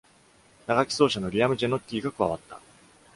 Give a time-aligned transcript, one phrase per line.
[0.65, 2.59] 打楽器奏者のリアム・ジェノッキーが加わった。